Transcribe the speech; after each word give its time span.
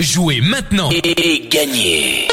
Jouez 0.00 0.40
maintenant 0.40 0.90
et 0.90 1.48
gagnez 1.48 2.26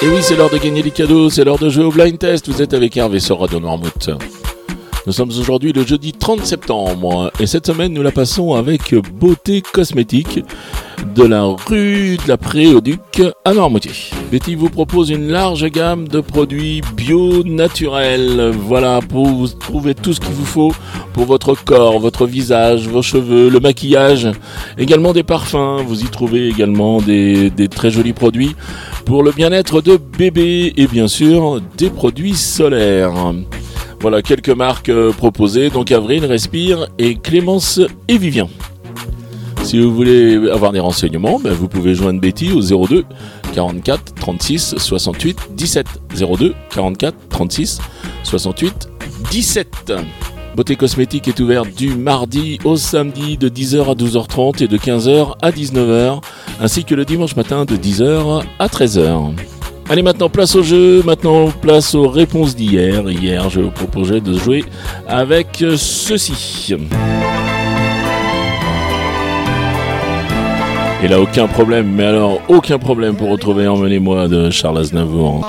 Et 0.00 0.08
oui, 0.08 0.22
c'est 0.22 0.34
l'heure 0.34 0.48
de 0.48 0.56
gagner 0.56 0.82
des 0.82 0.90
cadeaux, 0.90 1.28
c'est 1.28 1.44
l'heure 1.44 1.58
de 1.58 1.68
jouer 1.68 1.84
au 1.84 1.92
blind 1.92 2.18
test. 2.18 2.48
Vous 2.48 2.62
êtes 2.62 2.72
avec 2.72 2.96
Hervé 2.96 3.20
sur 3.20 3.38
Radio 3.38 3.60
Noirmouth. 3.60 4.08
Nous 5.04 5.12
sommes 5.12 5.30
aujourd'hui 5.30 5.72
le 5.72 5.84
jeudi 5.84 6.12
30 6.12 6.46
septembre 6.46 7.32
et 7.40 7.46
cette 7.48 7.66
semaine 7.66 7.92
nous 7.92 8.02
la 8.02 8.12
passons 8.12 8.54
avec 8.54 8.94
Beauté 8.94 9.60
Cosmétique 9.60 10.44
de 11.16 11.24
la 11.24 11.42
rue 11.42 12.18
de 12.18 12.28
la 12.28 12.36
Pré-au-Duc 12.36 13.20
à 13.44 13.52
Noirmoutier. 13.52 13.90
Betty 14.30 14.54
vous 14.54 14.70
propose 14.70 15.10
une 15.10 15.26
large 15.26 15.66
gamme 15.72 16.06
de 16.06 16.20
produits 16.20 16.82
bio 16.96 17.42
naturels. 17.42 18.52
Voilà, 18.56 19.00
pour 19.00 19.26
vous 19.26 19.48
trouver 19.48 19.96
tout 19.96 20.12
ce 20.12 20.20
qu'il 20.20 20.34
vous 20.34 20.46
faut 20.46 20.72
pour 21.14 21.24
votre 21.24 21.56
corps, 21.56 21.98
votre 21.98 22.24
visage, 22.24 22.86
vos 22.86 23.02
cheveux, 23.02 23.48
le 23.48 23.58
maquillage, 23.58 24.28
également 24.78 25.12
des 25.12 25.24
parfums. 25.24 25.82
Vous 25.84 26.02
y 26.02 26.06
trouvez 26.06 26.46
également 26.46 27.02
des, 27.02 27.50
des 27.50 27.66
très 27.66 27.90
jolis 27.90 28.12
produits 28.12 28.54
pour 29.04 29.24
le 29.24 29.32
bien-être 29.32 29.80
de 29.80 29.96
bébé 29.96 30.72
et 30.76 30.86
bien 30.86 31.08
sûr 31.08 31.60
des 31.76 31.90
produits 31.90 32.36
solaires. 32.36 33.34
Voilà 34.02 34.20
quelques 34.20 34.48
marques 34.48 34.88
euh, 34.88 35.12
proposées, 35.12 35.70
donc 35.70 35.92
Avril, 35.92 36.24
Respire 36.24 36.88
et 36.98 37.14
Clémence 37.14 37.80
et 38.08 38.18
Vivien. 38.18 38.48
Si 39.62 39.78
vous 39.78 39.94
voulez 39.94 40.50
avoir 40.50 40.72
des 40.72 40.80
renseignements, 40.80 41.38
ben, 41.38 41.52
vous 41.52 41.68
pouvez 41.68 41.94
joindre 41.94 42.20
Betty 42.20 42.50
au 42.50 42.60
02 42.60 43.04
44 43.54 44.14
36 44.16 44.74
68 44.76 45.38
17. 45.52 45.86
02 46.16 46.52
44 46.70 47.16
36 47.28 47.78
68 48.24 48.88
17. 49.30 49.92
Beauté 50.56 50.74
Cosmétique 50.74 51.28
est 51.28 51.38
ouverte 51.38 51.72
du 51.72 51.94
mardi 51.94 52.58
au 52.64 52.76
samedi 52.76 53.38
de 53.38 53.48
10h 53.48 53.88
à 53.88 53.94
12h30 53.94 54.64
et 54.64 54.66
de 54.66 54.78
15h 54.78 55.36
à 55.40 55.52
19h, 55.52 56.20
ainsi 56.60 56.84
que 56.84 56.96
le 56.96 57.04
dimanche 57.04 57.36
matin 57.36 57.64
de 57.64 57.76
10h 57.76 58.42
à 58.58 58.66
13h. 58.66 59.32
Allez 59.90 60.02
maintenant 60.02 60.28
place 60.28 60.54
au 60.54 60.62
jeu, 60.62 61.02
maintenant 61.04 61.48
place 61.60 61.94
aux 61.94 62.08
réponses 62.08 62.56
d'hier. 62.56 63.10
Hier 63.10 63.50
je 63.50 63.60
vous 63.60 63.70
proposais 63.70 64.20
de 64.20 64.32
jouer 64.38 64.64
avec 65.06 65.64
ceci. 65.76 66.74
Et 71.02 71.08
là 71.08 71.20
aucun 71.20 71.48
problème, 71.48 71.92
mais 71.94 72.04
alors 72.04 72.40
aucun 72.48 72.78
problème 72.78 73.16
pour 73.16 73.28
retrouver 73.28 73.66
Emmenez-moi 73.66 74.28
de 74.28 74.50
Charles 74.50 74.78
Aznavour. 74.78 75.44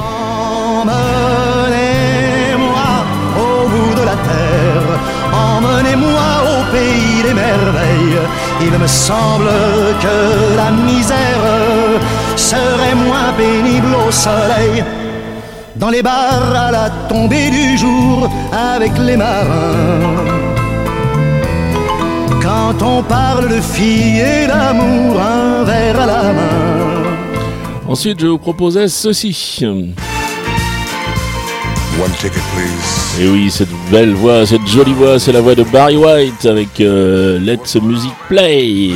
Pays 6.73 7.21
des 7.27 7.33
merveilles. 7.33 8.21
Il 8.61 8.73
me 8.83 8.88
semble 8.88 9.52
que 10.03 10.17
la 10.61 10.69
misère 10.71 11.45
serait 12.35 12.95
moins 12.95 13.31
pénible 13.38 13.93
au 14.07 14.11
soleil. 14.11 14.83
Dans 15.75 15.89
les 15.89 16.03
bars 16.03 16.55
à 16.67 16.71
la 16.71 16.89
tombée 17.09 17.49
du 17.49 17.77
jour 17.77 18.29
avec 18.51 18.91
les 18.97 19.17
marins. 19.17 20.44
Quand 22.41 22.77
on 22.81 23.01
parle 23.03 23.47
de 23.49 23.61
filles 23.61 24.19
et 24.19 24.47
d'amour, 24.47 25.19
un 25.19 25.63
verre 25.63 25.99
à 26.01 26.05
la 26.05 26.23
main. 26.38 26.63
Ensuite 27.88 28.19
je 28.19 28.27
vous 28.27 28.38
proposais 28.38 28.88
ceci. 28.88 29.66
One 32.02 32.11
ticket, 32.13 32.41
please. 32.55 33.22
Et 33.22 33.27
oui, 33.30 33.52
cette 33.52 33.69
belle 33.91 34.13
voix, 34.16 34.45
cette 34.45 34.66
jolie 34.67 34.94
voix, 34.94 35.19
c'est 35.19 35.31
la 35.31 35.41
voix 35.41 35.53
de 35.53 35.63
Barry 35.63 35.95
White 35.95 36.45
avec 36.45 36.80
euh, 36.80 37.39
Let's 37.39 37.75
Music 37.75 38.11
Play. 38.27 38.94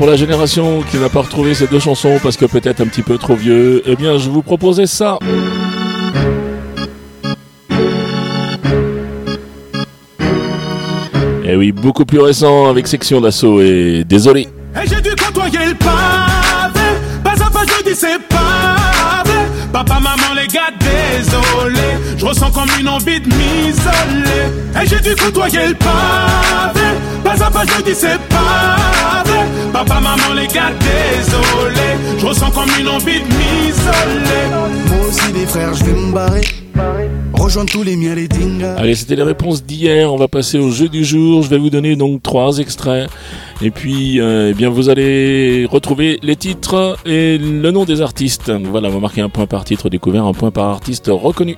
Pour 0.00 0.08
la 0.08 0.16
génération 0.16 0.80
qui 0.80 0.96
n'a 0.96 1.10
pas 1.10 1.20
retrouvé 1.20 1.52
ces 1.52 1.66
deux 1.66 1.78
chansons 1.78 2.18
parce 2.22 2.38
que 2.38 2.46
peut-être 2.46 2.80
un 2.80 2.86
petit 2.86 3.02
peu 3.02 3.18
trop 3.18 3.34
vieux, 3.34 3.82
eh 3.84 3.96
bien 3.96 4.16
je 4.16 4.30
vous 4.30 4.40
proposais 4.40 4.86
ça. 4.86 5.18
Et 11.44 11.54
oui, 11.54 11.70
beaucoup 11.72 12.06
plus 12.06 12.18
récent 12.18 12.70
avec 12.70 12.86
section 12.86 13.20
d'assaut 13.20 13.60
et 13.60 14.04
désolé. 14.08 14.48
Et 14.74 14.88
j'ai 14.88 15.02
dû 15.02 15.10
côtoyer 15.10 15.66
le 15.66 15.74
pavé. 15.74 16.86
Pas 17.22 17.32
à 17.32 17.50
pas, 17.50 17.64
je 17.68 17.90
dis 17.90 17.94
c'est 17.94 18.26
pas. 18.26 19.22
Papa, 19.70 20.00
maman, 20.00 20.34
les 20.34 20.46
gars, 20.46 20.72
désolé. 20.80 21.98
Je 22.16 22.24
ressens 22.24 22.50
comme 22.52 22.70
une 22.80 22.88
envie 22.88 23.20
de 23.20 23.26
m'isoler. 23.26 24.48
Et 24.82 24.86
j'ai 24.86 25.00
dû 25.00 25.14
côtoyer 25.14 25.68
le 25.68 25.74
pavé. 25.74 26.86
Pas 27.22 27.44
à 27.44 27.50
pas, 27.50 27.64
je 27.66 27.82
dis 27.82 27.94
c'est 27.94 28.18
pas. 28.30 28.80
Papa, 29.72 30.00
maman, 30.00 30.34
les 30.34 30.46
gars, 30.48 30.72
désolé. 30.72 32.18
Je 32.18 32.26
ressens 32.26 32.50
comme 32.50 32.68
une 32.78 32.88
envie 32.88 33.20
de 33.20 33.26
m'isoler. 33.26 34.46
Moi 34.88 35.06
aussi 35.08 35.32
des 35.32 35.46
frères, 35.46 35.74
je 35.74 35.84
vais 35.84 35.92
me 35.92 36.12
barrer. 36.12 36.40
Rejoindre 37.34 37.70
tous 37.70 37.82
les 37.82 37.96
miens, 37.96 38.14
les 38.14 38.28
dingas. 38.28 38.76
Allez, 38.76 38.94
c'était 38.94 39.16
les 39.16 39.22
réponses 39.22 39.64
d'hier. 39.64 40.12
On 40.12 40.16
va 40.16 40.28
passer 40.28 40.58
au 40.58 40.70
jeu 40.70 40.88
du 40.88 41.04
jour. 41.04 41.42
Je 41.42 41.48
vais 41.48 41.58
vous 41.58 41.70
donner 41.70 41.96
donc 41.96 42.22
trois 42.22 42.58
extraits. 42.58 43.08
Et 43.62 43.70
puis, 43.70 44.20
euh, 44.20 44.50
eh 44.50 44.54
bien, 44.54 44.70
vous 44.70 44.88
allez 44.88 45.66
retrouver 45.70 46.18
les 46.22 46.36
titres 46.36 46.98
et 47.06 47.38
le 47.38 47.70
nom 47.70 47.84
des 47.84 48.00
artistes. 48.02 48.50
Voilà, 48.50 48.88
on 48.88 48.92
va 48.92 49.00
marquer 49.00 49.20
un 49.20 49.28
point 49.28 49.46
par 49.46 49.64
titre 49.64 49.88
découvert, 49.88 50.24
un 50.26 50.34
point 50.34 50.50
par 50.50 50.68
artiste 50.68 51.10
reconnu. 51.10 51.56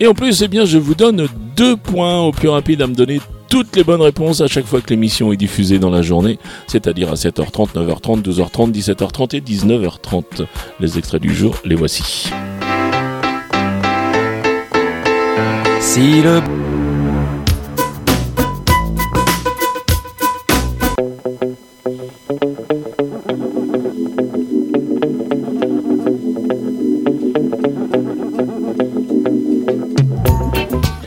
Et 0.00 0.06
en 0.06 0.14
plus, 0.14 0.42
eh 0.42 0.48
bien, 0.48 0.64
je 0.64 0.78
vous 0.78 0.94
donne 0.94 1.28
deux 1.56 1.76
points 1.76 2.20
au 2.20 2.32
plus 2.32 2.48
rapide 2.48 2.82
à 2.82 2.86
me 2.86 2.94
donner 2.94 3.20
toutes 3.54 3.76
les 3.76 3.84
bonnes 3.84 4.02
réponses 4.02 4.40
à 4.40 4.48
chaque 4.48 4.66
fois 4.66 4.80
que 4.80 4.90
l'émission 4.90 5.32
est 5.32 5.36
diffusée 5.36 5.78
dans 5.78 5.88
la 5.88 6.02
journée, 6.02 6.40
c'est-à-dire 6.66 7.12
à 7.12 7.14
7h30, 7.14 7.74
9h30, 7.74 8.20
12h30, 8.20 8.72
17h30 8.72 9.36
et 9.36 9.40
19h30. 9.40 10.44
Les 10.80 10.98
extraits 10.98 11.22
du 11.22 11.32
jour, 11.32 11.54
les 11.64 11.76
voici. 11.76 12.32
Si 15.78 16.20
le 16.20 16.42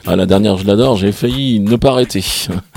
Ah, 0.09 0.15
la 0.15 0.25
dernière, 0.25 0.57
je 0.57 0.65
l'adore, 0.65 0.95
j'ai 0.95 1.11
failli 1.11 1.59
ne 1.59 1.75
pas 1.75 1.89
arrêter. 1.89 2.23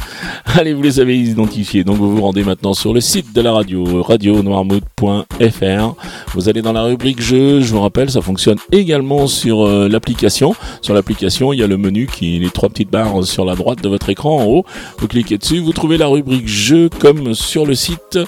Allez, 0.58 0.74
vous 0.74 0.82
les 0.82 0.98
avez 1.00 1.18
identifiés. 1.18 1.84
Donc, 1.84 1.96
vous 1.98 2.16
vous 2.16 2.22
rendez 2.22 2.42
maintenant 2.42 2.74
sur 2.74 2.92
le 2.92 3.00
site 3.00 3.32
de 3.32 3.40
la 3.40 3.52
radio, 3.52 4.02
radionoirmouth.fr. 4.02 5.94
Vous 6.34 6.48
allez 6.48 6.62
dans 6.62 6.72
la 6.72 6.82
rubrique 6.82 7.20
jeux. 7.20 7.60
Je 7.60 7.72
vous 7.72 7.80
rappelle, 7.80 8.10
ça 8.10 8.20
fonctionne 8.20 8.58
également 8.72 9.26
sur 9.26 9.64
euh, 9.66 9.88
l'application. 9.88 10.54
Sur 10.80 10.94
l'application, 10.94 11.52
il 11.52 11.60
y 11.60 11.62
a 11.62 11.66
le 11.66 11.76
menu 11.76 12.06
qui 12.06 12.36
est 12.36 12.38
les 12.40 12.50
trois 12.50 12.68
petites 12.68 12.90
barres 12.90 13.24
sur 13.24 13.44
la 13.44 13.54
droite 13.54 13.82
de 13.82 13.88
votre 13.88 14.08
écran 14.08 14.38
en 14.38 14.44
haut. 14.44 14.64
Vous 14.98 15.06
cliquez 15.06 15.38
dessus, 15.38 15.60
vous 15.60 15.72
trouvez 15.72 15.98
la 15.98 16.08
rubrique 16.08 16.48
jeux 16.48 16.88
comme 16.88 17.34
sur 17.34 17.64
le 17.64 17.74
site. 17.74 18.18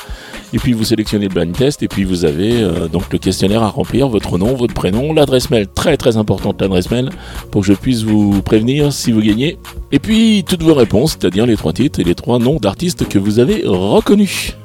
Et 0.55 0.59
puis 0.59 0.75
vous 0.75 0.85
sélectionnez 0.85 1.29
le 1.29 1.35
blind 1.35 1.57
test 1.57 1.83
et 1.83 1.89
puis 1.89 2.05
vous 2.05 2.27
avez 2.27 2.63
euh, 2.63 2.87
donc 2.87 3.11
le 3.11 3.19
questionnaire 3.19 3.63
à 3.63 3.69
remplir, 3.69 4.09
votre 4.09 4.37
nom, 4.37 4.55
votre 4.55 4.75
prénom, 4.75 5.15
l'adresse 5.15 5.49
mail, 5.49 5.67
très 5.67 5.97
très 5.97 6.19
importante 6.19 6.61
l'adresse 6.61 6.91
mail 6.91 7.09
pour 7.51 7.63
que 7.63 7.69
je 7.69 7.73
puisse 7.73 8.03
vous 8.03 8.43
prévenir 8.43 8.93
si 8.93 9.13
vous 9.13 9.23
gagnez. 9.23 9.57
Et 9.93 9.99
puis 9.99 10.45
toutes 10.47 10.63
vos 10.63 10.75
réponses, 10.75 11.13
c'est-à-dire 11.19 11.47
les 11.47 11.57
trois 11.57 11.73
titres 11.73 12.01
et 12.01 12.05
trois 12.15 12.39
noms 12.39 12.57
d'artistes 12.57 13.09
que 13.09 13.19
vous 13.19 13.39
avez 13.39 13.63
reconnus. 13.65 14.57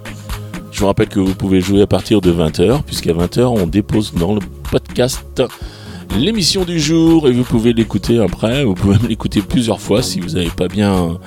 Je 0.71 0.79
vous 0.79 0.87
rappelle 0.87 1.09
que 1.09 1.19
vous 1.19 1.35
pouvez 1.35 1.61
jouer 1.61 1.81
à 1.81 1.87
partir 1.87 2.21
de 2.21 2.31
20h, 2.31 2.83
puisqu'à 2.83 3.13
20h 3.13 3.41
on 3.45 3.67
dépose 3.67 4.13
dans 4.13 4.35
le 4.35 4.41
podcast 4.69 5.41
l'émission 6.15 6.63
du 6.63 6.79
jour 6.79 7.27
et 7.27 7.31
vous 7.31 7.43
pouvez 7.43 7.73
l'écouter 7.73 8.19
après, 8.19 8.63
vous 8.63 8.73
pouvez 8.73 8.97
même 8.97 9.07
l'écouter 9.09 9.41
plusieurs 9.41 9.79
fois 9.79 10.01
si 10.01 10.19
vous 10.19 10.29
n'avez 10.29 10.49
pas 10.49 10.67
bien 10.67 11.17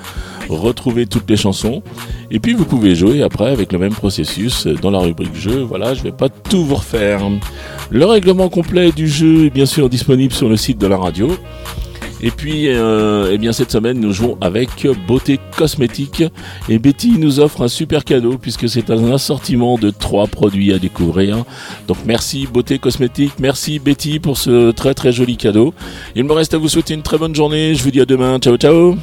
retrouvé 0.49 1.05
toutes 1.05 1.29
les 1.29 1.37
chansons. 1.37 1.81
Et 2.29 2.39
puis 2.39 2.53
vous 2.53 2.65
pouvez 2.65 2.95
jouer 2.95 3.21
après 3.21 3.51
avec 3.51 3.71
le 3.71 3.79
même 3.79 3.93
processus 3.93 4.67
dans 4.67 4.91
la 4.91 4.99
rubrique 4.99 5.35
jeu. 5.35 5.61
Voilà, 5.61 5.93
je 5.93 6.03
vais 6.03 6.11
pas 6.11 6.29
tout 6.29 6.65
vous 6.65 6.75
refaire. 6.75 7.21
Le 7.89 8.05
règlement 8.05 8.49
complet 8.49 8.91
du 8.91 9.07
jeu 9.07 9.45
est 9.45 9.49
bien 9.49 9.65
sûr 9.65 9.89
disponible 9.89 10.33
sur 10.33 10.49
le 10.49 10.57
site 10.57 10.77
de 10.77 10.87
la 10.87 10.97
radio. 10.97 11.29
Et 12.21 12.31
puis, 12.31 12.67
euh, 12.67 13.31
eh 13.31 13.37
bien 13.37 13.51
cette 13.51 13.71
semaine, 13.71 13.99
nous 13.99 14.13
jouons 14.13 14.37
avec 14.41 14.87
Beauté 15.07 15.39
Cosmétique. 15.57 16.23
Et 16.69 16.79
Betty 16.79 17.17
nous 17.17 17.39
offre 17.39 17.63
un 17.63 17.67
super 17.67 18.05
cadeau 18.05 18.37
puisque 18.37 18.69
c'est 18.69 18.89
un 18.89 19.11
assortiment 19.11 19.77
de 19.77 19.89
trois 19.89 20.27
produits 20.27 20.73
à 20.73 20.79
découvrir. 20.79 21.43
Donc 21.87 21.97
merci 22.05 22.47
Beauté 22.51 22.79
Cosmétique, 22.79 23.33
merci 23.39 23.79
Betty 23.79 24.19
pour 24.19 24.37
ce 24.37 24.71
très 24.71 24.93
très 24.93 25.11
joli 25.11 25.37
cadeau. 25.37 25.73
Il 26.15 26.23
me 26.25 26.33
reste 26.33 26.53
à 26.53 26.57
vous 26.57 26.69
souhaiter 26.69 26.93
une 26.93 27.03
très 27.03 27.17
bonne 27.17 27.35
journée. 27.35 27.75
Je 27.75 27.83
vous 27.83 27.91
dis 27.91 28.01
à 28.01 28.05
demain. 28.05 28.39
Ciao 28.39 28.57
ciao 28.57 28.95